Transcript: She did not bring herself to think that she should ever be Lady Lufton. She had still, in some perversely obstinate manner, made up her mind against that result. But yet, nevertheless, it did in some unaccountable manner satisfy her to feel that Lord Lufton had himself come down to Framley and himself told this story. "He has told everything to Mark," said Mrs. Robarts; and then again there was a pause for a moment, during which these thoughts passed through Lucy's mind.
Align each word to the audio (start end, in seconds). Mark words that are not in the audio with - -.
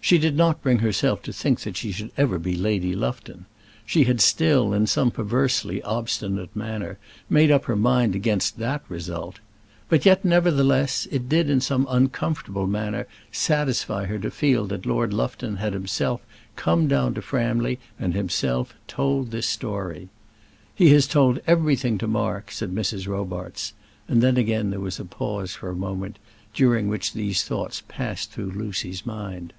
She 0.00 0.16
did 0.16 0.36
not 0.38 0.62
bring 0.62 0.78
herself 0.78 1.20
to 1.24 1.34
think 1.34 1.60
that 1.62 1.76
she 1.76 1.92
should 1.92 2.12
ever 2.16 2.38
be 2.38 2.56
Lady 2.56 2.94
Lufton. 2.94 3.44
She 3.84 4.04
had 4.04 4.22
still, 4.22 4.72
in 4.72 4.86
some 4.86 5.10
perversely 5.10 5.82
obstinate 5.82 6.54
manner, 6.56 6.96
made 7.28 7.50
up 7.50 7.66
her 7.66 7.76
mind 7.76 8.14
against 8.14 8.56
that 8.58 8.82
result. 8.88 9.40
But 9.90 10.06
yet, 10.06 10.24
nevertheless, 10.24 11.06
it 11.10 11.28
did 11.28 11.50
in 11.50 11.60
some 11.60 11.86
unaccountable 11.88 12.66
manner 12.66 13.06
satisfy 13.30 14.06
her 14.06 14.18
to 14.20 14.30
feel 14.30 14.64
that 14.68 14.86
Lord 14.86 15.12
Lufton 15.12 15.56
had 15.56 15.74
himself 15.74 16.22
come 16.56 16.86
down 16.88 17.12
to 17.12 17.20
Framley 17.20 17.78
and 17.98 18.14
himself 18.14 18.74
told 18.86 19.30
this 19.30 19.48
story. 19.48 20.08
"He 20.74 20.88
has 20.90 21.06
told 21.06 21.40
everything 21.46 21.98
to 21.98 22.06
Mark," 22.06 22.50
said 22.50 22.74
Mrs. 22.74 23.06
Robarts; 23.06 23.74
and 24.06 24.22
then 24.22 24.38
again 24.38 24.70
there 24.70 24.80
was 24.80 24.98
a 24.98 25.04
pause 25.04 25.52
for 25.54 25.68
a 25.68 25.74
moment, 25.74 26.18
during 26.54 26.88
which 26.88 27.12
these 27.12 27.44
thoughts 27.44 27.82
passed 27.88 28.30
through 28.32 28.52
Lucy's 28.52 29.04
mind. 29.04 29.52